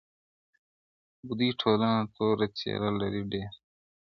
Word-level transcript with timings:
بدوي 1.27 1.51
ټولنه 1.61 2.01
توره 2.15 2.47
څېره 2.57 2.89
لري 2.99 3.21
ډېر, 3.31 3.51